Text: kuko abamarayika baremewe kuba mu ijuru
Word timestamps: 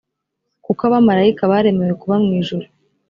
kuko 0.65 0.81
abamarayika 0.89 1.51
baremewe 1.51 1.93
kuba 2.01 2.15
mu 2.23 2.31
ijuru 2.39 2.65